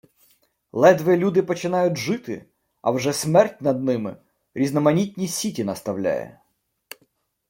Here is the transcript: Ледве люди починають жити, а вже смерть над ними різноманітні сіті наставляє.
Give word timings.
Ледве 0.71 1.15
люди 1.17 1.41
починають 1.43 1.97
жити, 1.97 2.45
а 2.81 2.91
вже 2.91 3.13
смерть 3.13 3.61
над 3.61 3.83
ними 3.83 4.17
різноманітні 4.53 5.27
сіті 5.27 5.63
наставляє. 5.63 6.39